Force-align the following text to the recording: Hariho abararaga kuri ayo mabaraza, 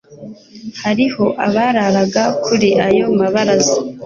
Hariho 0.83 1.25
abararaga 1.45 2.23
kuri 2.45 2.69
ayo 2.87 3.05
mabaraza, 3.19 3.75